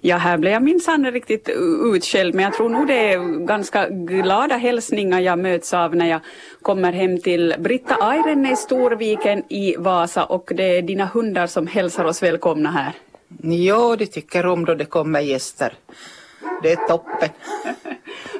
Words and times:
Ja, 0.00 0.16
här 0.16 0.38
blev 0.38 0.52
jag 0.52 0.62
minsann 0.62 1.12
riktigt 1.12 1.48
utskälld, 1.94 2.34
men 2.34 2.44
jag 2.44 2.54
tror 2.54 2.68
nog 2.68 2.86
det 2.86 3.12
är 3.12 3.46
ganska 3.46 3.88
glada 3.88 4.56
hälsningar 4.56 5.20
jag 5.20 5.38
möts 5.38 5.74
av 5.74 5.96
när 5.96 6.06
jag 6.06 6.20
kommer 6.62 6.92
hem 6.92 7.20
till 7.20 7.54
Britta 7.58 7.94
Airenne 8.00 8.52
i 8.52 8.56
Storviken 8.56 9.42
i 9.48 9.76
Vasa 9.78 10.24
och 10.24 10.52
det 10.54 10.78
är 10.78 10.82
dina 10.82 11.06
hundar 11.06 11.46
som 11.46 11.66
hälsar 11.66 12.04
oss 12.04 12.22
välkomna 12.22 12.70
här. 12.70 12.92
Ja, 13.42 13.96
de 13.96 14.06
tycker 14.06 14.46
om 14.46 14.64
då 14.64 14.74
det 14.74 14.84
kommer 14.84 15.20
gäster. 15.20 15.72
Det 16.62 16.72
är 16.72 16.76
toppen. 16.76 17.28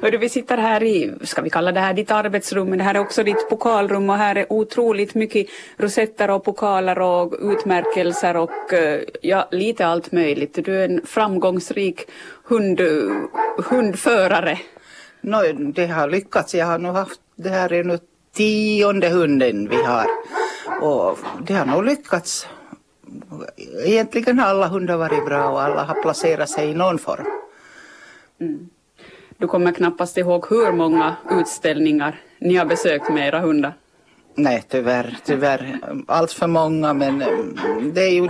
Hörru, 0.01 0.17
vi 0.17 0.29
sitter 0.29 0.57
här 0.57 0.83
i, 0.83 1.13
ska 1.23 1.41
vi 1.41 1.49
kalla 1.49 1.71
det 1.71 1.79
här 1.79 1.93
ditt 1.93 2.11
arbetsrum, 2.11 2.69
men 2.69 2.77
det 2.77 2.83
här 2.83 2.95
är 2.95 2.99
också 2.99 3.23
ditt 3.23 3.49
pokalrum 3.49 4.09
och 4.09 4.15
här 4.15 4.35
är 4.35 4.53
otroligt 4.53 5.15
mycket 5.15 5.47
rosetter 5.77 6.29
och 6.29 6.43
pokaler 6.43 6.99
och 6.99 7.33
utmärkelser 7.41 8.37
och 8.37 8.73
eh, 8.73 9.01
ja, 9.21 9.47
lite 9.51 9.85
allt 9.85 10.11
möjligt. 10.11 10.65
Du 10.65 10.81
är 10.81 10.89
en 10.89 11.01
framgångsrik 11.05 12.05
hund, 12.43 12.81
hundförare. 13.69 14.59
No, 15.21 15.53
det 15.53 15.87
har 15.87 16.07
lyckats. 16.09 16.55
Jag 16.55 16.65
har 16.65 16.79
nog 16.79 16.95
haft, 16.95 17.19
det 17.35 17.49
här 17.49 17.73
är 17.73 17.83
nu 17.83 17.99
tionde 18.33 19.09
hunden 19.09 19.69
vi 19.69 19.83
har 19.83 20.07
och 20.81 21.19
det 21.47 21.53
har 21.53 21.65
nog 21.65 21.85
lyckats. 21.85 22.47
Egentligen 23.85 24.39
har 24.39 24.47
alla 24.47 24.67
hundar 24.67 24.97
varit 24.97 25.25
bra 25.25 25.49
och 25.49 25.61
alla 25.61 25.83
har 25.83 26.01
placerat 26.01 26.49
sig 26.49 26.69
i 26.69 26.73
någon 26.73 26.99
form. 26.99 27.25
Mm. 28.41 28.69
Du 29.39 29.47
kommer 29.47 29.71
knappast 29.71 30.17
ihåg 30.17 30.45
hur 30.49 30.71
många 30.71 31.15
utställningar 31.31 32.21
ni 32.39 32.55
har 32.55 32.65
besökt 32.65 33.09
med 33.09 33.27
era 33.27 33.39
hundar? 33.39 33.73
Nej, 34.35 34.63
tyvärr, 34.69 35.17
tyvärr. 35.25 35.79
Allt 36.07 36.31
för 36.31 36.47
många, 36.47 36.93
men 36.93 37.21
eh, 37.21 37.27
det 37.93 38.01
är 38.01 38.09
ju 38.09 38.29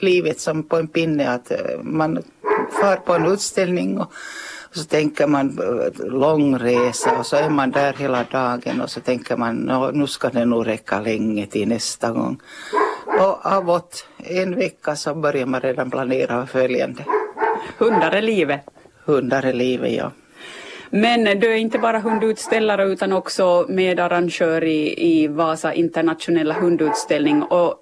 livet 0.00 0.40
som 0.40 0.62
på 0.62 0.76
en 0.76 0.88
pinne 0.88 1.30
att 1.30 1.50
eh, 1.50 1.58
man 1.82 2.22
far 2.80 2.96
på 2.96 3.14
en 3.14 3.26
utställning 3.26 4.00
och, 4.00 4.12
så 4.72 4.84
tänker 4.84 5.26
man 5.26 5.58
eh, 5.58 6.06
lång 6.06 6.58
resa 6.58 7.18
och 7.18 7.26
så 7.26 7.36
är 7.36 7.50
man 7.50 7.70
där 7.70 7.92
hela 7.92 8.24
dagen 8.24 8.80
och 8.80 8.90
så 8.90 9.00
tänker 9.00 9.36
man 9.36 9.56
nu 9.92 10.06
ska 10.06 10.28
det 10.28 10.44
nog 10.44 10.66
räcka 10.66 11.00
länge 11.00 11.46
till 11.46 11.68
nästa 11.68 12.10
gång. 12.10 12.40
Och 13.06 13.46
avåt 13.46 14.06
en 14.18 14.54
vecka 14.54 14.96
så 14.96 15.14
börjar 15.14 15.46
man 15.46 15.60
redan 15.60 15.90
planera 15.90 16.46
följande. 16.46 17.04
Hundar 17.78 18.12
är 18.12 18.22
livet. 18.22 18.60
Hundar 19.04 19.42
är 19.42 19.52
livet, 19.52 19.92
ja. 19.92 20.12
Men 20.90 21.40
du 21.40 21.52
är 21.52 21.56
inte 21.56 21.78
bara 21.78 21.98
hundutställare 21.98 22.84
utan 22.84 23.12
också 23.12 23.66
medarrangör 23.68 24.64
i, 24.64 25.14
i 25.14 25.26
Vasa 25.26 25.74
internationella 25.74 26.54
hundutställning 26.54 27.42
och 27.42 27.74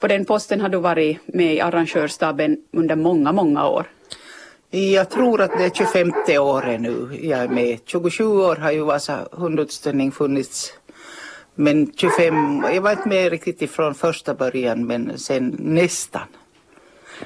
på 0.00 0.08
den 0.08 0.24
posten 0.24 0.60
har 0.60 0.68
du 0.68 0.78
varit 0.78 1.18
med 1.26 1.54
i 1.54 1.60
arrangörsstaben 1.60 2.56
under 2.72 2.96
många, 2.96 3.32
många 3.32 3.68
år. 3.68 3.86
Jag 4.70 5.10
tror 5.10 5.40
att 5.40 5.58
det 5.58 5.64
är 5.64 5.70
25 5.70 6.12
året 6.40 6.80
nu 6.80 7.18
jag 7.22 7.38
är 7.38 7.48
med. 7.48 7.78
27 7.86 8.24
år 8.24 8.56
har 8.56 8.70
ju 8.70 8.84
Vasa 8.84 9.28
hundutställning 9.32 10.12
funnits. 10.12 10.72
Men 11.54 11.92
25, 11.96 12.64
jag 12.74 12.82
var 12.82 12.90
inte 12.90 13.08
med 13.08 13.30
riktigt 13.30 13.62
ifrån 13.62 13.94
första 13.94 14.34
början 14.34 14.86
men 14.86 15.18
sen 15.18 15.56
nästan. 15.58 16.22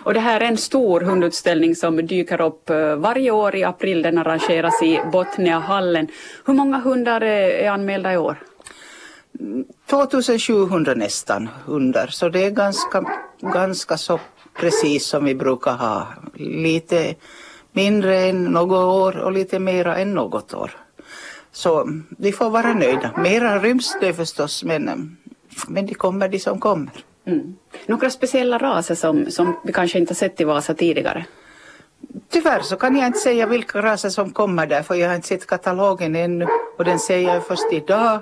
Och 0.03 0.15
det 0.15 0.21
här 0.21 0.41
är 0.41 0.45
en 0.45 0.57
stor 0.57 1.01
hundutställning 1.01 1.77
som 1.77 2.07
dyker 2.07 2.41
upp 2.41 2.71
eh, 2.71 2.97
varje 2.97 3.31
år 3.31 3.57
i 3.57 3.65
april. 3.65 4.03
Den 4.03 4.19
arrangeras 4.19 4.83
i 4.83 5.01
Botniahallen. 5.13 6.09
Hur 6.45 6.55
många 6.55 6.79
hundar 6.79 7.21
eh, 7.21 7.65
är 7.65 7.71
anmälda 7.71 8.13
i 8.13 8.17
år? 8.17 8.39
2700 9.91 10.95
nästan 10.95 11.49
hundar, 11.67 12.07
så 12.07 12.29
det 12.29 12.45
är 12.45 12.51
ganska, 12.51 13.05
ganska 13.41 13.97
så 13.97 14.21
precis 14.55 15.07
som 15.07 15.25
vi 15.25 15.35
brukar 15.35 15.73
ha. 15.73 16.07
Lite 16.35 17.15
mindre 17.73 18.21
än 18.21 18.45
något 18.45 18.85
år 18.85 19.17
och 19.19 19.33
lite 19.33 19.59
mera 19.59 19.97
än 19.97 20.15
något 20.15 20.55
år. 20.55 20.71
Så 21.53 21.89
vi 22.19 22.33
får 22.33 22.51
vara 22.51 22.75
nöjda. 22.75 23.11
Mera 23.17 23.59
ryms 23.59 23.97
det 24.01 24.13
förstås 24.13 24.65
men, 24.65 24.89
eh, 24.89 24.97
men 25.69 25.87
det 25.87 25.95
kommer 25.95 26.29
de 26.29 26.39
som 26.39 26.61
kommer. 26.61 26.93
Mm. 27.27 27.57
Några 27.87 28.11
speciella 28.11 28.59
raser 28.59 28.95
som, 28.95 29.31
som 29.31 29.57
vi 29.65 29.73
kanske 29.73 29.99
inte 29.99 30.15
sett 30.15 30.41
i 30.41 30.45
Vasa 30.45 30.75
tidigare? 30.75 31.27
Tyvärr 32.29 32.61
så 32.61 32.77
kan 32.77 32.97
jag 32.97 33.07
inte 33.07 33.19
säga 33.19 33.47
vilka 33.47 33.83
raser 33.83 34.09
som 34.09 34.31
kommer 34.31 34.67
där 34.67 34.83
för 34.83 34.95
jag 34.95 35.09
har 35.09 35.15
inte 35.15 35.29
sett 35.29 35.47
katalogen 35.47 36.17
ännu 36.17 36.47
och 36.79 36.85
den 36.85 36.99
ser 36.99 37.19
jag 37.19 37.47
först 37.47 37.73
idag. 37.73 38.21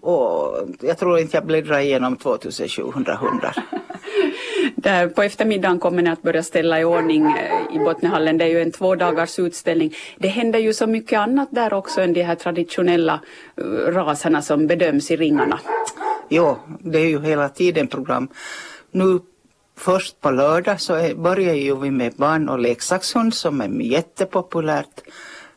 Och 0.00 0.68
jag 0.80 0.98
tror 0.98 1.18
inte 1.18 1.36
jag 1.36 1.46
bläddrar 1.46 1.78
igenom 1.78 2.16
2700 2.16 3.14
hundar. 3.14 3.56
Där 4.76 5.08
på 5.08 5.22
eftermiddagen 5.22 5.78
kommer 5.78 6.02
ni 6.02 6.10
att 6.10 6.22
börja 6.22 6.42
ställa 6.42 6.80
i 6.80 6.84
ordning 6.84 7.26
eh, 7.26 7.76
i 7.76 7.78
Botnihallen. 7.78 8.38
Det 8.38 8.44
är 8.44 8.48
ju 8.48 8.62
en 8.62 8.72
två 8.72 8.94
dagars 8.94 9.38
utställning. 9.38 9.94
Det 10.18 10.28
händer 10.28 10.58
ju 10.58 10.72
så 10.72 10.86
mycket 10.86 11.18
annat 11.18 11.48
där 11.50 11.72
också 11.72 12.00
än 12.00 12.12
de 12.12 12.22
här 12.22 12.34
traditionella 12.34 13.20
eh, 13.56 13.64
raserna 13.92 14.42
som 14.42 14.66
bedöms 14.66 15.10
i 15.10 15.16
ringarna. 15.16 15.60
Jo, 16.28 16.58
det 16.80 16.98
är 16.98 17.08
ju 17.08 17.20
hela 17.20 17.48
tiden 17.48 17.86
program. 17.86 18.28
Nu 18.90 19.20
först 19.76 20.20
på 20.20 20.30
lördag 20.30 20.80
så 20.80 21.14
börjar 21.16 21.54
ju 21.54 21.76
vi 21.76 21.90
med 21.90 22.12
barn 22.16 22.48
och 22.48 22.58
leksakshund 22.58 23.34
som 23.34 23.60
är 23.60 23.68
jättepopulärt. 23.68 25.00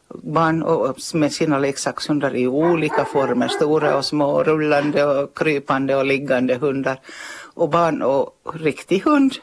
Barn 0.09 0.63
och, 0.63 0.97
med 1.13 1.33
sina 1.33 1.59
leksakshundar 1.59 2.35
i 2.35 2.47
olika 2.47 3.05
former, 3.05 3.47
stora 3.47 3.97
och 3.97 4.05
små, 4.05 4.43
rullande 4.43 5.05
och 5.05 5.37
krypande 5.37 5.95
och 5.95 6.05
liggande 6.05 6.55
hundar. 6.55 6.99
Och 7.53 7.69
barn 7.69 8.01
och 8.01 8.35
riktig 8.53 8.99
hund. 8.99 9.33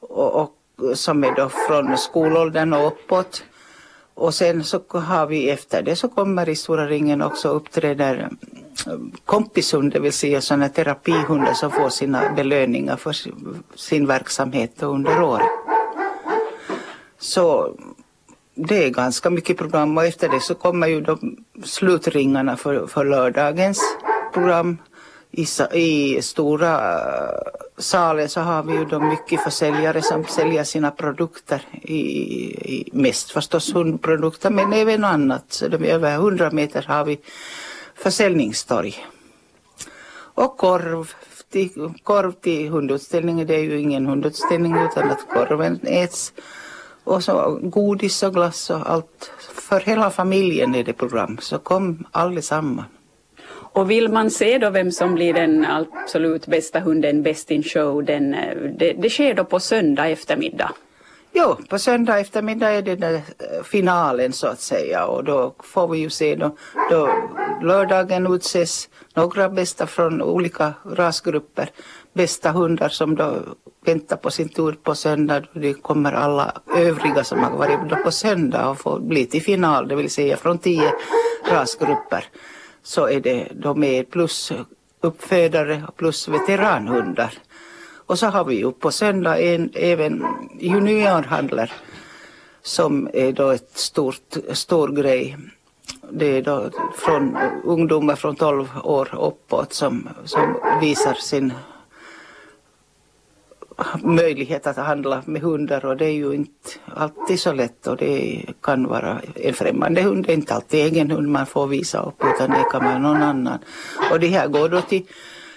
Och, 0.00 0.34
och 0.34 0.52
som 0.94 1.24
är 1.24 1.34
då 1.36 1.48
från 1.48 1.98
skolåldern 1.98 2.72
och 2.72 2.86
uppåt. 2.86 3.42
Och 4.14 4.34
sen 4.34 4.64
så 4.64 4.80
har 4.88 5.26
vi 5.26 5.50
efter 5.50 5.82
det 5.82 5.96
så 5.96 6.08
kommer 6.08 6.48
i 6.48 6.56
Stora 6.56 6.86
ringen 6.86 7.22
också 7.22 7.48
uppträder 7.48 8.30
kompishund, 9.24 9.92
det 9.92 10.00
vill 10.00 10.12
säga 10.12 10.40
sådana 10.40 10.68
terapihundar 10.68 11.54
som 11.54 11.70
får 11.70 11.88
sina 11.88 12.32
belöningar 12.32 12.96
för 12.96 13.16
sin 13.76 14.06
verksamhet 14.06 14.82
under 14.82 15.22
året. 15.22 15.46
Så 17.18 17.74
det 18.54 18.84
är 18.84 18.90
ganska 18.90 19.30
mycket 19.30 19.56
program 19.56 19.96
och 19.96 20.04
efter 20.04 20.28
det 20.28 20.40
så 20.40 20.54
kommer 20.54 20.86
ju 20.86 21.00
de 21.00 21.36
slutringarna 21.64 22.56
för, 22.56 22.86
för 22.86 23.04
lördagens 23.04 23.80
program. 24.32 24.78
I, 25.30 25.46
I 25.72 26.22
stora 26.22 26.98
eh, 26.98 27.38
salen 27.78 28.28
så 28.28 28.40
har 28.40 28.62
vi 28.62 28.72
ju 28.72 28.84
då 28.84 29.00
mycket 29.00 29.40
försäljare 29.40 30.02
som 30.02 30.24
säljer 30.24 30.64
sina 30.64 30.90
produkter. 30.90 31.62
I, 31.82 31.96
i, 31.96 32.90
mest 32.92 33.30
förstås 33.30 33.74
hundprodukter 33.74 34.50
men 34.50 34.72
även 34.72 35.04
annat. 35.04 35.44
Så 35.48 35.68
de 35.68 35.84
över 35.84 36.14
100 36.14 36.50
meter 36.50 36.82
har 36.88 37.04
vi 37.04 37.18
försäljningstorg. 37.96 38.94
Och 40.34 40.56
korv 40.56 41.10
till, 41.50 41.92
korv 42.02 42.32
till 42.32 42.68
hundutställningen, 42.68 43.46
det 43.46 43.54
är 43.54 43.62
ju 43.62 43.80
ingen 43.80 44.06
hundutställning 44.06 44.72
utan 44.72 45.10
att 45.10 45.28
korven 45.28 45.80
äts. 45.82 46.32
Och 47.04 47.24
så 47.24 47.58
godis 47.62 48.22
och 48.22 48.34
glass 48.34 48.70
och 48.70 48.90
allt. 48.90 49.30
För 49.38 49.80
hela 49.80 50.10
familjen 50.10 50.74
är 50.74 50.84
det 50.84 50.92
program, 50.92 51.38
så 51.40 51.58
kom 51.58 52.06
allesammans. 52.12 52.86
Och 53.76 53.90
vill 53.90 54.08
man 54.08 54.30
se 54.30 54.58
då 54.58 54.70
vem 54.70 54.92
som 54.92 55.14
blir 55.14 55.34
den 55.34 55.64
absolut 55.64 56.46
bästa 56.46 56.80
hunden, 56.80 57.22
best 57.22 57.50
in 57.50 57.62
show, 57.62 58.04
den, 58.04 58.34
eh, 58.34 58.56
det, 58.78 58.92
det 58.92 59.10
sker 59.10 59.34
då 59.34 59.44
på 59.44 59.60
söndag 59.60 60.08
eftermiddag? 60.08 60.72
Jo, 61.38 61.56
på 61.68 61.78
söndag 61.78 62.18
eftermiddag 62.18 62.70
är 62.70 62.82
det 62.82 62.96
den 62.96 63.14
eh, 63.14 63.22
finalen 63.64 64.32
så 64.32 64.46
att 64.46 64.60
säga 64.60 65.06
och 65.06 65.24
då 65.24 65.54
får 65.62 65.88
vi 65.88 65.98
ju 65.98 66.10
se 66.10 66.34
då, 66.34 66.56
då 66.90 67.10
lördagen 67.62 68.34
utses 68.34 68.88
några 69.14 69.48
bästa 69.48 69.86
från 69.86 70.22
olika 70.22 70.74
rasgrupper, 70.84 71.70
bästa 72.12 72.50
hundar 72.50 72.88
som 72.88 73.16
då 73.16 73.34
väntar 73.84 74.16
på 74.16 74.30
sin 74.30 74.48
tur 74.48 74.72
på 74.72 74.94
söndag. 74.94 75.40
Då 75.40 75.60
det 75.60 75.74
kommer 75.74 76.12
alla 76.12 76.52
övriga 76.76 77.24
som 77.24 77.38
har 77.38 77.50
varit 77.50 77.90
då 77.90 77.96
på 77.96 78.10
söndag 78.10 78.68
och 78.68 78.78
får 78.78 79.00
bli 79.00 79.26
till 79.26 79.42
final, 79.42 79.88
det 79.88 79.96
vill 79.96 80.10
säga 80.10 80.36
från 80.36 80.58
tio 80.58 80.92
rasgrupper 81.50 82.24
så 82.82 83.08
är 83.08 83.20
det 83.20 83.48
då 83.54 83.74
med 83.74 84.10
plus 84.10 84.52
uppfödare 85.00 85.82
plus 85.96 86.28
veteranhundar. 86.28 87.34
Och 88.06 88.18
så 88.18 88.26
har 88.26 88.44
vi 88.44 88.54
ju 88.54 88.72
på 88.72 88.90
söndag 88.90 89.38
en, 89.38 89.70
även 89.74 90.24
juniorhandlar 90.58 91.72
som 92.62 93.08
är 93.12 93.32
då 93.32 93.50
ett 93.50 93.78
stort, 93.78 94.36
stor 94.52 94.88
grej. 94.88 95.36
Det 96.10 96.26
är 96.26 96.42
då 96.42 96.70
från 96.94 97.36
ungdomar 97.64 98.16
från 98.16 98.36
12 98.36 98.68
år 98.82 99.08
uppåt 99.14 99.72
som, 99.72 100.08
som 100.24 100.56
visar 100.80 101.14
sin 101.14 101.52
möjlighet 104.02 104.66
att 104.66 104.76
handla 104.76 105.22
med 105.26 105.42
hundar 105.42 105.84
och 105.84 105.96
det 105.96 106.04
är 106.04 106.12
ju 106.12 106.32
inte 106.32 106.70
alltid 106.94 107.40
så 107.40 107.52
lätt 107.52 107.86
och 107.86 107.96
det 107.96 108.44
kan 108.62 108.86
vara 108.86 109.20
en 109.34 109.54
främmande 109.54 110.02
hund, 110.02 110.26
det 110.26 110.32
är 110.32 110.36
inte 110.36 110.54
alltid 110.54 110.80
egen 110.80 111.10
hund 111.10 111.28
man 111.28 111.46
får 111.46 111.66
visa 111.66 112.02
upp 112.02 112.22
utan 112.34 112.50
det 112.50 112.64
kan 112.72 112.84
vara 112.84 112.98
någon 112.98 113.22
annan. 113.22 113.58
Och 114.10 114.20
det 114.20 114.28
här 114.28 114.48
går 114.48 114.68
då 114.68 114.80
till 114.80 115.06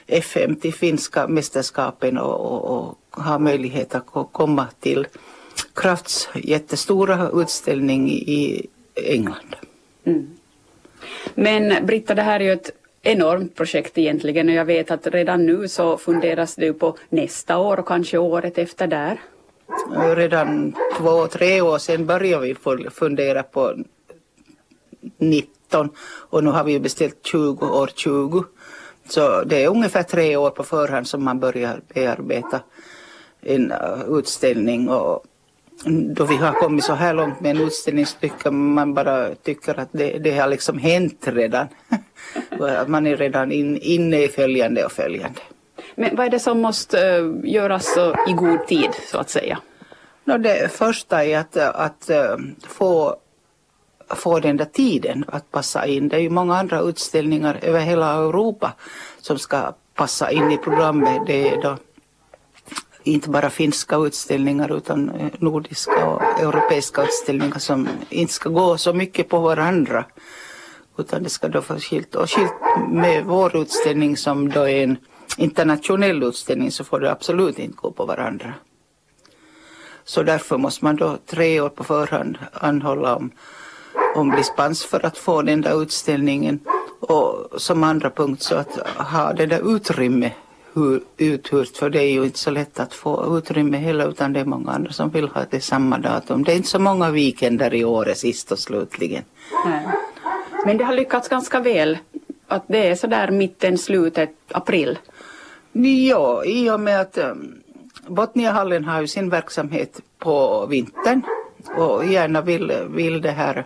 FM, 0.10 0.56
till 0.56 0.74
finska 0.74 1.28
mästerskapen 1.28 2.18
och, 2.18 2.40
och, 2.40 2.78
och 2.78 2.98
har 3.10 3.40
möjlighet 3.40 3.96
att 3.96 4.06
komma 4.32 4.68
till 4.80 5.08
Krafts 5.74 6.30
jättestora 6.36 7.30
utställning 7.34 8.10
i 8.12 8.68
England. 8.96 9.56
Mm. 10.04 10.28
Men 11.36 11.86
Britta, 11.86 12.16
det 12.16 12.22
här 12.22 12.40
är 12.40 12.44
ju 12.44 12.52
ett 12.52 12.72
enormt 13.02 13.56
projekt 13.56 13.98
egentligen 13.98 14.50
och 14.50 14.56
jag 14.56 14.66
vet 14.66 14.92
att 14.92 15.08
redan 15.08 15.46
nu 15.46 15.68
så 15.68 15.98
funderas 15.98 16.56
det 16.56 16.74
på 16.74 16.98
nästa 17.10 17.58
år 17.58 17.80
och 17.80 17.88
kanske 17.88 18.18
året 18.18 18.58
efter 18.58 18.88
där. 18.88 19.20
Redan 20.16 20.76
två, 20.98 21.28
tre 21.28 21.62
år 21.62 21.78
sedan 21.78 22.06
började 22.06 22.46
vi 22.46 22.56
fundera 22.90 23.44
på 23.44 23.76
19 25.18 25.90
och 26.30 26.44
nu 26.44 26.50
har 26.50 26.64
vi 26.64 26.80
beställt 26.80 27.26
20 27.26 27.66
år 27.66 27.90
20. 27.96 28.44
Så 29.10 29.44
det 29.44 29.64
är 29.64 29.68
ungefär 29.68 30.04
tre 30.04 30.36
år 30.36 30.50
på 30.50 30.64
förhand 30.64 31.08
som 31.08 31.24
man 31.24 31.40
börjar 31.40 31.82
bearbeta 31.94 32.60
en 33.42 33.72
uh, 33.72 34.18
utställning 34.20 34.90
och 34.90 35.24
då 35.86 36.26
vi 36.26 36.36
har 36.36 36.54
kommit 36.54 36.84
så 36.84 36.94
här 36.94 37.14
långt 37.14 37.40
med 37.40 37.52
en 37.52 37.62
utställning 37.62 38.06
så 38.06 38.18
tycker 38.20 38.52
man 38.52 38.94
bara 38.94 39.36
tycker 39.36 39.80
att 39.80 39.90
det, 39.92 40.18
det 40.18 40.38
har 40.38 40.48
liksom 40.48 40.78
hänt 40.78 41.22
redan. 41.22 41.68
man 42.88 43.08
är 43.08 43.18
redan 43.18 43.52
in, 43.52 43.78
inne 43.78 44.24
i 44.24 44.28
följande 44.28 44.86
och 44.86 44.92
följande. 44.92 45.40
Men 45.96 46.16
vad 46.16 46.26
är 46.26 46.30
det 46.30 46.40
som 46.40 46.62
måste 46.62 47.20
uh, 47.20 47.40
göras 47.44 47.98
i 48.28 48.34
god 48.34 48.68
tid 48.68 48.90
så 49.12 49.18
att 49.18 49.30
säga? 49.30 49.60
No, 50.24 50.38
det 50.38 50.72
första 50.72 51.26
är 51.26 51.38
att, 51.38 51.58
att 51.58 52.10
uh, 52.10 52.38
få, 52.68 53.16
få 54.16 54.40
den 54.40 54.58
där 54.58 54.66
tiden 54.66 55.26
att 55.28 55.52
passa 55.52 55.86
in. 55.86 56.08
Det 56.08 56.16
är 56.16 56.22
ju 56.22 56.30
många 56.30 56.58
andra 56.58 56.80
utställningar 56.80 57.60
över 57.62 57.80
hela 57.80 58.14
Europa 58.14 58.74
som 59.22 59.40
ska 59.40 59.74
passa 59.96 60.32
in 60.32 60.52
i 60.52 60.58
programmet. 60.58 61.22
Det 61.28 61.50
är 61.50 61.62
då 61.62 61.78
inte 63.04 63.30
bara 63.30 63.50
finska 63.50 63.96
utställningar 63.98 64.78
utan 64.78 65.10
eh, 65.10 65.28
nordiska 65.38 66.08
och 66.08 66.40
europeiska 66.40 67.04
utställningar 67.04 67.60
som 67.60 67.88
inte 68.10 68.34
ska 68.34 68.50
gå 68.50 68.78
så 68.78 68.94
mycket 68.94 69.30
på 69.30 69.40
varandra. 69.40 70.06
Utan 70.98 71.24
det 71.24 71.30
ska 71.30 71.48
då 71.48 71.62
få 71.62 71.80
skilt. 71.80 72.16
Och 72.16 72.30
skilt 72.30 72.54
med 72.90 73.26
vår 73.26 73.58
utställning 73.58 74.18
som 74.18 74.50
då 74.50 74.62
är 74.62 74.84
en 74.84 74.98
internationell 75.38 76.24
utställning 76.24 76.72
så 76.72 76.84
får 76.84 77.00
det 77.00 77.12
absolut 77.12 77.60
inte 77.60 77.78
gå 77.78 77.92
på 77.92 78.06
varandra. 78.06 78.54
Så 80.04 80.24
därför 80.24 80.58
måste 80.58 80.86
man 80.86 80.96
då 80.96 81.18
tre 81.26 81.62
år 81.62 81.70
på 81.70 81.84
förhand 81.84 82.38
anhålla 82.54 83.16
om, 83.16 83.32
om 84.16 84.32
dispens 84.32 84.86
för 84.86 85.06
att 85.06 85.18
få 85.18 85.42
den 85.42 85.62
där 85.62 85.82
utställningen. 85.82 86.60
Och 87.00 87.62
som 87.62 87.84
andra 87.84 88.10
punkt 88.10 88.42
så 88.44 88.56
att 88.56 88.76
ha 88.98 89.34
det 89.34 89.46
där 89.46 89.76
utrymme 89.76 90.32
uthyrt 91.18 91.78
för 91.78 91.90
det 91.90 92.04
är 92.04 92.12
ju 92.12 92.24
inte 92.24 92.40
så 92.40 92.52
lätt 92.52 92.80
att 92.80 92.94
få 92.94 93.38
utrymme 93.38 93.78
heller 93.78 94.10
utan 94.10 94.34
det 94.34 94.40
är 94.40 94.46
många 94.46 94.72
andra 94.72 94.92
som 94.92 95.10
vill 95.10 95.28
ha 95.28 95.46
det 95.50 95.62
samma 95.62 95.98
datum. 95.98 96.44
Det 96.44 96.52
är 96.52 96.56
inte 96.56 96.70
så 96.70 96.80
många 96.80 97.10
weekender 97.10 97.74
i 97.74 97.86
året 97.86 98.18
sist 98.18 98.52
och 98.52 98.60
slutligen. 98.60 99.24
Nej. 99.66 99.88
Men 100.66 100.78
det 100.78 100.84
har 100.84 100.94
lyckats 100.94 101.30
ganska 101.30 101.60
väl 101.60 101.98
att 102.48 102.64
det 102.68 102.88
är 102.88 102.96
sådär 102.96 103.32
mitten, 103.32 103.78
slutet, 103.78 104.36
april? 104.52 105.00
Ja, 105.72 106.46
i 106.46 106.70
och 106.70 106.80
med 106.80 107.02
att 107.02 107.18
um, 107.18 107.62
Botniahallen 108.08 108.86
har 108.86 109.02
ju 109.02 109.08
sin 109.08 109.30
verksamhet 109.30 110.02
på 110.20 110.66
vintern 110.66 111.22
och 111.78 112.06
gärna 112.06 112.42
vill, 112.42 112.74
vill 112.90 113.22
det 113.22 113.32
här 113.32 113.66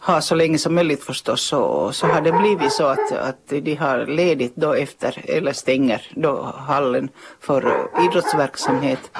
ha 0.00 0.20
så 0.20 0.34
länge 0.34 0.58
som 0.58 0.74
möjligt 0.74 1.04
förstås 1.04 1.42
så, 1.42 1.92
så 1.92 2.06
har 2.06 2.20
det 2.20 2.32
blivit 2.32 2.72
så 2.72 2.86
att, 2.86 3.12
att 3.12 3.48
de 3.48 3.74
har 3.74 4.06
ledigt 4.06 4.56
då 4.56 4.72
efter 4.72 5.24
eller 5.24 5.52
stänger 5.52 6.02
då 6.14 6.42
hallen 6.42 7.08
för 7.40 7.88
idrottsverksamhet. 8.04 9.10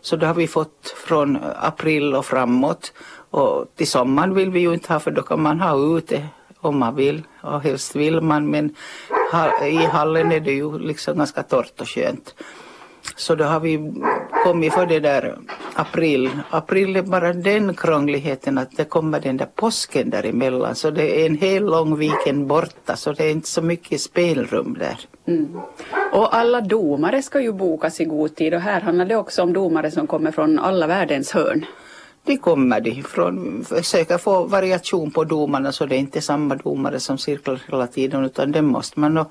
Så 0.00 0.16
då 0.16 0.26
har 0.26 0.34
vi 0.34 0.46
fått 0.46 0.94
från 1.06 1.38
april 1.56 2.14
och 2.14 2.26
framåt 2.26 2.92
och 3.30 3.66
till 3.76 3.88
sommaren 3.88 4.34
vill 4.34 4.50
vi 4.50 4.60
ju 4.60 4.74
inte 4.74 4.92
ha 4.92 5.00
för 5.00 5.10
då 5.10 5.22
kan 5.22 5.42
man 5.42 5.60
ha 5.60 5.98
ute 5.98 6.26
om 6.60 6.78
man 6.78 6.94
vill 6.94 7.22
och 7.42 7.62
helst 7.62 7.96
vill 7.96 8.20
man 8.20 8.50
men 8.50 8.74
i 9.62 9.76
hallen 9.76 10.32
är 10.32 10.40
det 10.40 10.52
ju 10.52 10.78
liksom 10.78 11.18
ganska 11.18 11.42
torrt 11.42 11.80
och 11.80 11.88
skönt. 11.88 12.34
Så 13.16 13.34
då 13.34 13.44
har 13.44 13.60
vi 13.60 13.92
kommit 14.44 14.72
för 14.72 14.86
det 14.86 15.00
där 15.00 15.38
april. 15.78 16.30
April 16.50 16.96
är 16.96 17.02
bara 17.02 17.32
den 17.32 17.74
krångligheten 17.74 18.58
att 18.58 18.76
det 18.76 18.84
kommer 18.84 19.20
den 19.20 19.36
där 19.36 19.48
påsken 19.54 20.10
däremellan. 20.10 20.74
Så 20.74 20.90
det 20.90 21.22
är 21.22 21.26
en 21.26 21.38
hel 21.38 21.64
lång 21.64 21.98
weekend 21.98 22.46
borta 22.46 22.96
så 22.96 23.12
det 23.12 23.24
är 23.24 23.30
inte 23.30 23.48
så 23.48 23.62
mycket 23.62 24.00
spelrum 24.00 24.76
där. 24.78 24.98
Mm. 25.26 25.60
Och 26.12 26.34
alla 26.34 26.60
domare 26.60 27.22
ska 27.22 27.40
ju 27.40 27.52
bokas 27.52 28.00
i 28.00 28.04
god 28.04 28.36
tid 28.36 28.54
och 28.54 28.60
här 28.60 28.80
handlar 28.80 29.06
det 29.06 29.16
också 29.16 29.42
om 29.42 29.52
domare 29.52 29.90
som 29.90 30.06
kommer 30.06 30.30
från 30.30 30.58
alla 30.58 30.86
världens 30.86 31.32
hörn. 31.32 31.64
Det 32.24 32.36
kommer 32.36 32.80
de 32.80 33.02
från, 33.02 33.64
försöka 33.64 34.18
få 34.18 34.44
variation 34.44 35.10
på 35.10 35.24
domarna 35.24 35.72
så 35.72 35.86
det 35.86 35.96
är 35.96 35.98
inte 35.98 36.20
samma 36.20 36.54
domare 36.54 37.00
som 37.00 37.18
cirklar 37.18 37.60
hela 37.66 37.86
tiden 37.86 38.24
utan 38.24 38.52
det 38.52 38.62
måste 38.62 39.00
man 39.00 39.24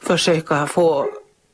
försöka 0.00 0.66
få 0.66 1.06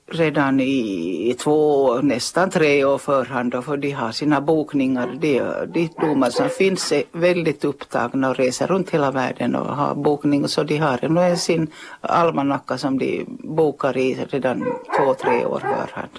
redan 0.06 0.60
i 0.60 1.36
två, 1.38 1.94
nästan 2.00 2.50
tre 2.50 2.84
år 2.84 2.98
förhand 2.98 3.52
då, 3.52 3.62
för 3.62 3.76
de 3.76 3.90
har 3.90 4.12
sina 4.12 4.40
bokningar. 4.40 5.16
De, 5.20 5.42
de 5.66 5.88
domar 6.00 6.30
som 6.30 6.48
finns 6.48 6.92
är 6.92 7.02
väldigt 7.12 7.64
upptagna 7.64 8.30
och 8.30 8.36
reser 8.36 8.66
runt 8.66 8.90
hela 8.90 9.10
världen 9.10 9.54
och 9.54 9.76
har 9.76 9.94
bokning 9.94 10.48
så 10.48 10.62
de 10.62 10.76
har 10.76 11.08
nog 11.08 11.38
sin 11.38 11.66
almanacka 12.00 12.78
som 12.78 12.98
de 12.98 13.24
bokar 13.28 13.96
i 13.96 14.14
redan 14.30 14.64
två, 14.96 15.14
tre 15.14 15.44
år 15.44 15.60
förhand. 15.60 16.10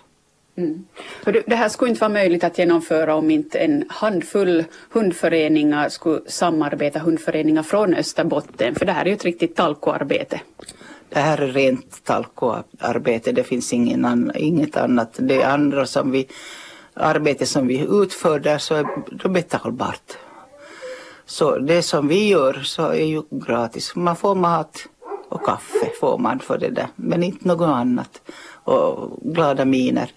Mm. 0.57 0.85
Det 1.45 1.55
här 1.55 1.69
skulle 1.69 1.89
inte 1.89 2.01
vara 2.01 2.13
möjligt 2.13 2.43
att 2.43 2.57
genomföra 2.57 3.15
om 3.15 3.31
inte 3.31 3.59
en 3.59 3.85
handfull 3.89 4.63
hundföreningar 4.91 5.89
skulle 5.89 6.21
samarbeta, 6.27 6.99
hundföreningar 6.99 7.63
från 7.63 7.93
Österbotten, 7.93 8.75
för 8.75 8.85
det 8.85 8.91
här 8.91 9.01
är 9.01 9.09
ju 9.09 9.13
ett 9.13 9.25
riktigt 9.25 9.55
talkoarbete. 9.55 10.41
Det 11.09 11.19
här 11.19 11.37
är 11.37 11.47
rent 11.47 12.03
talkoarbete, 12.03 13.31
det 13.31 13.43
finns 13.43 13.73
ingen 13.73 14.05
an, 14.05 14.31
inget 14.35 14.77
annat. 14.77 15.09
Det 15.17 15.43
andra 15.43 15.85
som 15.85 16.11
vi, 16.11 16.27
arbete 16.93 17.45
som 17.45 17.67
vi 17.67 17.87
utför 17.89 18.39
där 18.39 18.57
så 18.57 18.75
är 18.75 18.87
det 19.23 19.29
betalbart. 19.29 20.17
Så 21.25 21.57
det 21.57 21.81
som 21.81 22.07
vi 22.07 22.27
gör 22.27 22.53
så 22.53 22.87
är 22.87 23.05
ju 23.05 23.21
gratis. 23.31 23.95
Man 23.95 24.15
får 24.15 24.35
mat 24.35 24.87
och 25.29 25.45
kaffe 25.45 25.91
får 25.99 26.17
man 26.17 26.39
för 26.39 26.57
det 26.57 26.69
där, 26.69 26.87
men 26.95 27.23
inte 27.23 27.47
något 27.47 27.69
annat. 27.69 28.21
Och 28.63 29.19
glada 29.21 29.65
miner. 29.65 30.11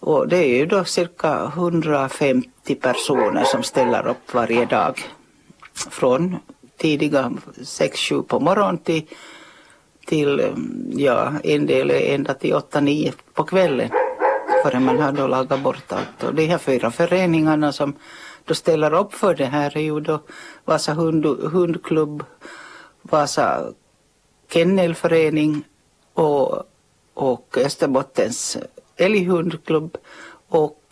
Och 0.00 0.28
det 0.28 0.36
är 0.36 0.58
ju 0.58 0.66
då 0.66 0.84
cirka 0.84 1.44
150 1.44 2.74
personer 2.74 3.44
som 3.44 3.62
ställer 3.62 4.06
upp 4.06 4.34
varje 4.34 4.66
dag. 4.66 5.00
Från 5.90 6.36
tidiga 6.76 7.32
6-7 7.56 8.22
på 8.22 8.40
morgonen 8.40 8.78
till 8.78 9.02
till, 10.08 10.40
um, 10.40 10.92
ja, 10.96 11.32
en 11.44 11.66
del 11.66 11.90
är 11.90 12.14
ända 12.14 12.34
till 12.34 12.54
8-9 12.54 13.12
på 13.34 13.44
kvällen 13.44 13.90
förrän 14.62 14.84
man 14.84 14.98
har 14.98 15.12
då 15.12 15.26
lagat 15.26 15.62
bort 15.62 15.92
allt. 15.92 16.24
Och 16.24 16.34
de 16.34 16.46
här 16.46 16.58
fyra 16.58 16.90
föreningarna 16.90 17.72
som 17.72 17.96
då 18.44 18.54
ställer 18.54 18.94
upp 18.94 19.14
för 19.14 19.34
det 19.34 19.44
här 19.46 19.76
är 19.76 19.80
ju 19.80 20.00
då 20.00 20.20
Vasa 20.64 20.92
hund, 20.94 21.26
hundklubb, 21.26 22.24
Vasa 23.02 23.72
kennelförening 24.52 25.64
och, 26.14 26.62
och 27.14 27.58
Österbottens 27.58 28.58
älghundklubb 28.96 29.96
och 30.48 30.82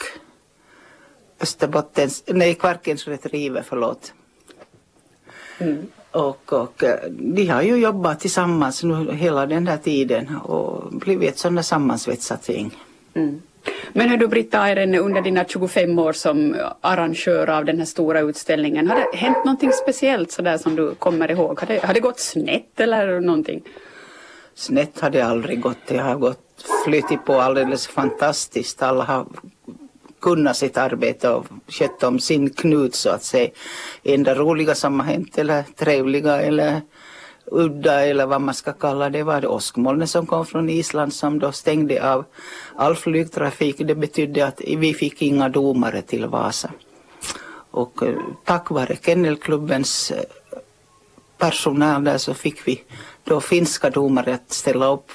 Österbottens, 1.40 2.24
nej 2.26 2.54
Kvarkens 2.54 3.08
retriever, 3.08 3.64
förlåt. 3.68 4.12
Mm. 5.58 5.86
Och, 6.16 6.52
och 6.52 6.84
eh, 6.84 6.98
de 7.10 7.46
har 7.46 7.62
ju 7.62 7.76
jobbat 7.76 8.20
tillsammans 8.20 8.82
nu 8.82 9.12
hela 9.12 9.46
den 9.46 9.66
här 9.66 9.76
tiden 9.76 10.36
och 10.36 10.92
blivit 10.92 11.28
ett 11.28 11.38
sådant 11.38 11.66
sammansvetsat 11.66 12.48
gäng. 12.48 12.70
Mm. 13.14 13.42
Men 13.92 14.08
hur 14.08 14.16
du 14.16 14.28
Britta 14.28 14.60
Airen 14.60 14.94
under 14.94 15.22
dina 15.22 15.44
25 15.44 15.98
år 15.98 16.12
som 16.12 16.56
arrangör 16.80 17.50
av 17.50 17.64
den 17.64 17.78
här 17.78 17.84
stora 17.84 18.20
utställningen, 18.20 18.88
har 18.88 18.96
det 18.96 19.16
hänt 19.16 19.44
någonting 19.44 19.72
speciellt 19.72 20.32
sådär 20.32 20.58
som 20.58 20.76
du 20.76 20.94
kommer 20.94 21.30
ihåg? 21.30 21.60
Har 21.60 21.66
det, 21.66 21.84
har 21.86 21.94
det 21.94 22.00
gått 22.00 22.20
snett 22.20 22.80
eller 22.80 23.20
någonting? 23.20 23.62
Snett 24.54 25.00
har 25.00 25.10
det 25.10 25.22
aldrig 25.22 25.60
gått. 25.60 25.86
Det 25.86 25.98
har 25.98 26.16
gått 26.16 26.64
flyttigt 26.84 27.24
på 27.24 27.40
alldeles 27.40 27.86
fantastiskt. 27.86 28.82
Alla 28.82 29.04
har 29.04 29.26
kunna 30.26 30.54
sitt 30.54 30.76
arbete 30.76 31.28
och 31.30 31.46
sköta 31.68 32.08
om 32.08 32.18
sin 32.18 32.50
knut 32.50 32.94
så 32.94 33.10
att 33.10 33.24
säga. 33.24 33.50
Enda 34.02 34.34
roliga 34.34 34.74
som 34.74 35.00
har 35.00 35.06
hänt 35.06 35.38
eller 35.38 35.62
trevliga 35.62 36.42
eller 36.42 36.80
udda 37.46 38.06
eller 38.06 38.26
vad 38.26 38.40
man 38.40 38.54
ska 38.54 38.72
kalla 38.72 39.10
det 39.10 39.22
var 39.22 39.40
det 39.40 39.48
åskmolnet 39.48 40.10
som 40.10 40.26
kom 40.26 40.46
från 40.46 40.68
Island 40.68 41.12
som 41.12 41.38
då 41.38 41.52
stängde 41.52 42.12
av 42.12 42.24
all 42.76 42.96
flygtrafik. 42.96 43.76
Det 43.78 43.94
betydde 43.94 44.46
att 44.46 44.60
vi 44.66 44.94
fick 44.94 45.22
inga 45.22 45.48
domare 45.48 46.02
till 46.02 46.26
Vasa. 46.26 46.70
Och 47.70 48.02
eh, 48.02 48.18
tack 48.44 48.70
vare 48.70 48.96
Kennelklubbens 49.02 50.10
eh, 50.10 50.24
personal 51.38 52.04
där 52.04 52.18
så 52.18 52.34
fick 52.34 52.68
vi 52.68 52.82
då 53.24 53.40
finska 53.40 53.90
domare 53.90 54.34
att 54.34 54.52
ställa 54.52 54.92
upp 54.92 55.10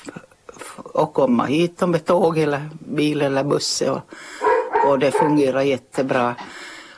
och 0.94 1.14
komma 1.14 1.46
hit 1.46 1.82
med 1.88 2.06
tåg 2.06 2.38
eller 2.38 2.70
bil 2.80 3.22
eller 3.22 3.44
buss. 3.44 3.82
Och 3.82 4.02
och 4.86 5.00
det 5.00 5.12
fungerar 5.12 5.62
jättebra. 5.62 6.36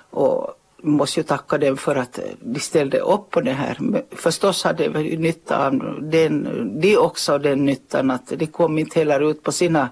Och 0.09 0.59
måste 0.83 1.19
ju 1.19 1.23
tacka 1.23 1.57
dem 1.57 1.77
för 1.77 1.95
att 1.95 2.19
de 2.41 2.59
ställde 2.59 2.99
upp 2.99 3.29
på 3.29 3.41
det 3.41 3.51
här. 3.51 3.77
Förstås 4.11 4.63
hade 4.63 4.89
vi 4.89 5.17
nytta 5.17 5.67
av 5.67 5.99
den, 6.01 6.71
de 6.81 6.97
också 6.97 7.37
den 7.37 7.65
nyttan 7.65 8.11
att 8.11 8.27
de 8.27 8.47
kom 8.47 8.77
inte 8.77 8.99
heller 8.99 9.31
ut 9.31 9.43
på 9.43 9.51
sina 9.51 9.89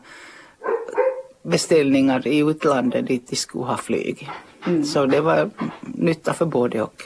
beställningar 1.43 2.27
i 2.27 2.39
utlandet 2.39 3.07
dit 3.07 3.27
de 3.29 3.35
skulle 3.35 3.65
ha 3.65 3.77
flyg. 3.77 4.29
Mm. 4.67 4.83
Så 4.83 5.05
det 5.05 5.21
var 5.21 5.49
nytta 5.81 6.33
för 6.33 6.45
både 6.45 6.81
och. 6.81 7.03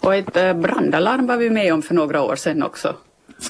Och 0.00 0.14
ett 0.14 0.36
eh, 0.36 0.52
brandalarm 0.52 1.26
var 1.26 1.36
vi 1.36 1.50
med 1.50 1.74
om 1.74 1.82
för 1.82 1.94
några 1.94 2.22
år 2.22 2.36
sedan 2.36 2.62
också. 2.62 2.94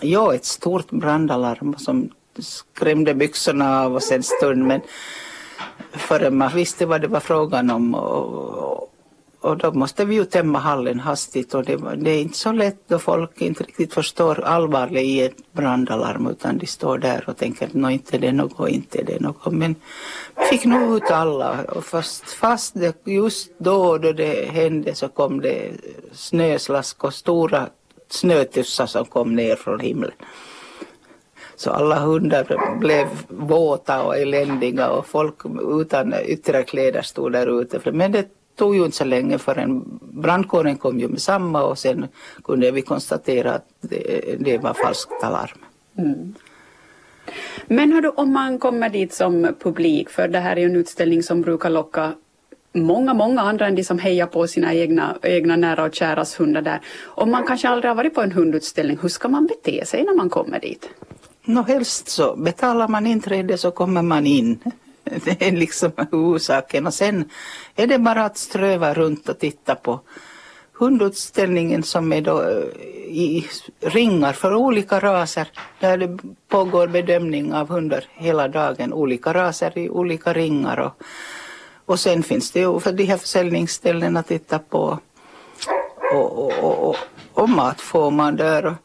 Ja, 0.01 0.35
ett 0.35 0.45
stort 0.45 0.91
brandalarm 0.91 1.75
som 1.79 2.11
skrämde 2.39 3.15
byxorna 3.15 3.85
av 3.85 3.95
oss 3.95 4.13
en 4.13 4.23
stund 4.23 4.67
men 4.67 4.81
förrän 5.93 6.37
man 6.37 6.55
visste 6.55 6.87
vad 6.87 7.01
det 7.01 7.09
var 7.09 7.21
frågan 7.21 7.71
om 7.71 7.95
och, 7.95 8.93
och 9.41 9.57
då 9.57 9.73
måste 9.73 10.05
vi 10.05 10.15
ju 10.15 10.25
tämma 10.25 10.59
hallen 10.59 11.01
hastigt 11.01 11.55
och 11.55 11.65
det, 11.65 11.77
det, 11.97 12.11
är 12.11 12.21
inte 12.21 12.39
så 12.39 12.53
lätt 12.53 12.89
då 12.89 12.99
folk 12.99 13.41
inte 13.41 13.65
riktigt 13.65 13.95
förstår 13.95 14.41
allvaret 14.41 15.03
i 15.03 15.21
ett 15.21 15.53
brandalarm 15.53 16.27
utan 16.27 16.59
de 16.59 16.67
står 16.67 16.99
där 16.99 17.25
och 17.29 17.37
tänker 17.37 17.67
att 17.67 17.91
inte 17.93 18.19
det 18.19 18.27
är 18.27 18.33
något, 18.33 18.69
inte 18.69 19.03
det 19.03 19.15
är 19.15 19.21
något. 19.21 19.53
Men 19.53 19.75
vi 20.37 20.45
fick 20.45 20.65
nog 20.65 20.97
ut 20.97 21.11
alla 21.11 21.65
och 21.69 21.85
fast, 21.85 22.31
fast 22.31 22.75
det 22.75 22.97
just 23.05 23.51
då 23.59 23.99
då 23.99 24.13
det 24.13 24.51
hände 24.51 24.95
så 24.95 25.09
kom 25.09 25.41
det 25.41 25.71
snöslask 26.13 27.05
och 27.05 27.15
stora 27.15 27.69
snötussar 28.09 28.87
som 28.87 29.05
kom 29.05 29.35
ner 29.35 29.57
från 29.57 29.81
himlen. 29.81 30.13
Så 31.57 31.71
alla 31.71 31.99
hundar 31.99 32.79
blev 32.79 33.07
våta 33.29 34.03
och 34.03 34.17
eländiga 34.17 34.91
och 34.91 35.07
folk 35.07 35.35
utan 35.81 36.15
yttre 36.27 36.63
kläder 36.63 37.03
stod 37.03 37.33
där 37.33 37.61
ute. 37.61 37.93
Men 37.93 38.13
det 38.13 38.29
tog 38.57 38.77
ju 38.77 38.85
inte 38.85 38.97
så 38.97 39.05
länge 39.05 39.39
förrän 39.39 39.99
brandkåren 40.01 40.77
kom 40.77 41.01
ju 41.01 41.09
med 41.09 41.21
samma 41.21 41.63
och 41.63 41.79
sen 41.79 42.09
kunde 42.45 42.71
vi 42.71 42.83
konstatera 42.83 43.53
att 43.53 43.67
det, 43.81 44.37
det 44.41 44.59
var 44.59 44.75
falskt 44.75 45.23
alarm. 45.23 45.59
Mm. 45.99 46.35
Men 47.67 47.93
hördu, 47.93 48.09
om 48.09 48.33
man 48.33 48.59
kommer 48.59 48.89
dit 48.89 49.15
som 49.15 49.55
publik, 49.61 50.11
för 50.11 50.29
det 50.29 50.39
här 50.39 50.57
är 50.57 50.61
ju 50.61 50.67
en 50.67 50.77
utställning 50.77 51.23
som 51.23 51.43
brukar 51.43 51.71
locka 51.71 52.13
många, 52.73 53.15
många 53.15 53.41
andra 53.41 53.67
än 53.67 53.75
de 53.75 53.85
som 53.85 53.99
hejar 53.99 54.27
på 54.27 54.47
sina 54.47 54.75
egna, 54.75 55.17
egna 55.23 55.57
nära 55.57 55.85
och 55.85 55.95
käras 55.95 56.41
hundar 56.41 56.63
där. 56.63 56.81
Om 57.05 57.31
man 57.31 57.47
kanske 57.47 57.69
aldrig 57.69 57.91
har 57.91 57.97
varit 57.97 58.15
på 58.15 58.23
en 58.23 58.33
hundutställning, 58.33 58.99
hur 59.03 59.09
ska 59.09 59.29
man 59.29 59.47
bete 59.47 59.87
sig 59.87 60.05
när 60.05 60.15
man 60.15 60.31
kommer 60.31 60.61
dit? 60.61 60.91
Nå 61.49 61.63
helst 61.63 62.09
så 62.09 62.37
betalar 62.37 62.89
man 62.89 63.07
inträde 63.07 63.59
så 63.59 63.71
kommer 63.71 64.03
man 64.03 64.27
in. 64.27 64.59
Det 65.25 65.43
är 65.43 65.53
liksom 65.53 65.93
orsaken 66.13 66.87
och 66.87 66.95
sen 66.95 67.31
är 67.77 67.87
det 67.87 67.99
bara 67.99 68.25
att 68.25 68.39
ströva 68.39 68.95
runt 68.95 69.29
och 69.29 69.39
titta 69.39 69.75
på 69.75 70.01
hundutställningen 70.73 71.83
som 71.83 72.13
är 72.13 72.21
då 72.21 72.43
eh, 72.43 72.65
i 73.07 73.47
ringar 73.81 74.33
för 74.33 74.55
olika 74.55 75.01
raser 75.01 75.49
där 75.81 75.99
det 75.99 76.19
pågår 76.49 76.87
bedömning 76.87 77.55
av 77.55 77.69
hundar 77.69 78.05
hela 78.15 78.49
dagen. 78.49 78.93
Olika 78.93 79.35
raser 79.35 79.79
i 79.79 79.89
olika 79.91 80.33
ringar 80.33 80.79
och, 80.79 81.03
och 81.85 82.01
sen 82.01 82.23
finns 82.23 82.51
det 82.51 82.61
ju 82.61 82.81
för 82.81 82.93
de 82.93 83.05
här 83.05 83.17
försäljningsställena 83.17 84.21
att 84.21 84.29
titta 84.29 84.59
på 84.59 84.99
och, 86.15 86.39
och, 86.39 86.53
och, 86.63 86.89
och, 86.89 86.97
och 87.33 87.49
mat 87.49 87.81
får 87.81 88.11
man 88.11 88.37
där. 88.37 88.77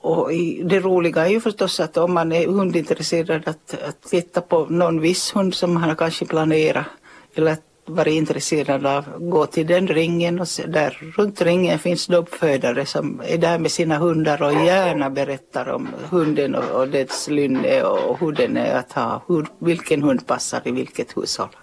Och, 0.00 0.30
det 0.64 0.80
roliga 0.80 1.26
är 1.26 1.30
ju 1.30 1.40
förstås 1.40 1.80
att 1.80 1.96
om 1.96 2.14
man 2.14 2.32
är 2.32 2.46
hundintresserad 2.46 3.48
att, 3.48 3.82
att 3.88 4.02
titta 4.02 4.40
på 4.40 4.66
någon 4.66 5.00
viss 5.00 5.36
hund 5.36 5.54
som 5.54 5.74
man 5.74 5.82
har 5.82 5.94
kanske 5.94 6.26
planerat 6.26 6.86
eller 7.34 7.56
varit 7.86 8.14
intresserad 8.14 8.86
av, 8.86 9.04
gå 9.18 9.46
till 9.46 9.66
den 9.66 9.88
ringen 9.88 10.40
och 10.40 10.48
se 10.48 10.66
där 10.66 11.12
runt 11.16 11.42
ringen 11.42 11.78
finns 11.78 12.06
det 12.06 12.16
uppfödare 12.16 12.86
som 12.86 13.22
är 13.24 13.38
där 13.38 13.58
med 13.58 13.70
sina 13.70 13.98
hundar 13.98 14.42
och 14.42 14.52
gärna 14.52 15.10
berättar 15.10 15.68
om 15.68 15.88
hunden 16.10 16.54
och, 16.54 16.80
och 16.80 16.88
dess 16.88 17.28
lynne 17.28 17.82
och 17.82 18.20
hur 18.20 18.32
den 18.32 18.56
är 18.56 18.74
att 18.74 18.92
ha, 18.92 19.22
hur, 19.28 19.46
vilken 19.58 20.02
hund 20.02 20.26
passar 20.26 20.60
i 20.64 20.70
vilket 20.70 21.16
hushåll. 21.16 21.56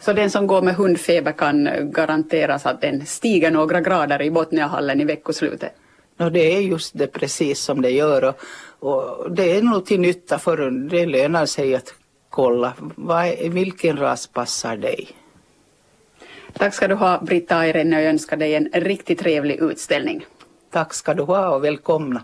Så 0.00 0.12
den 0.12 0.30
som 0.30 0.46
går 0.46 0.62
med 0.62 0.74
hundfeber 0.74 1.32
kan 1.32 1.68
garanteras 1.92 2.66
att 2.66 2.80
den 2.80 3.06
stiger 3.06 3.50
några 3.50 3.80
grader 3.80 4.22
i 4.22 4.30
Botniahallen 4.30 5.00
i 5.00 5.04
veckoslutet? 5.04 5.72
Och 6.16 6.32
det 6.32 6.56
är 6.56 6.60
just 6.60 6.98
det 6.98 7.06
precis 7.06 7.60
som 7.60 7.82
det 7.82 7.90
gör 7.90 8.24
och, 8.24 8.36
och 8.78 9.30
det 9.30 9.56
är 9.56 9.62
nog 9.62 9.86
till 9.86 10.00
nytta 10.00 10.38
för 10.38 10.70
det 10.70 11.06
lönar 11.06 11.46
sig 11.46 11.74
att 11.74 11.94
kolla 12.30 12.72
vad, 12.78 13.38
vilken 13.38 13.96
ras 13.96 14.26
passar 14.26 14.76
dig. 14.76 15.08
Tack 16.52 16.74
ska 16.74 16.88
du 16.88 16.94
ha 16.94 17.20
Britta 17.20 17.56
Airenne 17.56 17.96
och 17.96 18.02
jag 18.02 18.10
önskar 18.10 18.36
dig 18.36 18.54
en 18.54 18.68
riktigt 18.72 19.18
trevlig 19.18 19.60
utställning. 19.60 20.26
Tack 20.70 20.94
ska 20.94 21.14
du 21.14 21.22
ha 21.22 21.48
och 21.54 21.64
välkomna. 21.64 22.22